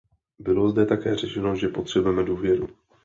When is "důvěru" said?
2.23-2.67